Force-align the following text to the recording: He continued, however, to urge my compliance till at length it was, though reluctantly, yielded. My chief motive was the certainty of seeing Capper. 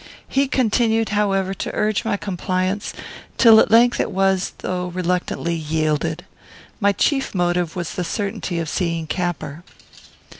He 0.27 0.47
continued, 0.47 1.09
however, 1.09 1.53
to 1.53 1.75
urge 1.75 2.03
my 2.03 2.17
compliance 2.17 2.91
till 3.37 3.59
at 3.59 3.69
length 3.69 3.99
it 3.99 4.09
was, 4.09 4.53
though 4.57 4.87
reluctantly, 4.87 5.53
yielded. 5.53 6.25
My 6.79 6.91
chief 6.91 7.35
motive 7.35 7.75
was 7.75 7.93
the 7.93 8.03
certainty 8.03 8.57
of 8.57 8.67
seeing 8.67 9.05
Capper. 9.05 9.63